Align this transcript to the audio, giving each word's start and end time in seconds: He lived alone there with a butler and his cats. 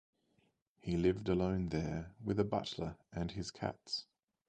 He 0.79 0.97
lived 0.97 1.29
alone 1.29 1.69
there 1.69 2.15
with 2.23 2.39
a 2.39 2.43
butler 2.43 2.97
and 3.13 3.29
his 3.29 3.51
cats. 3.51 4.07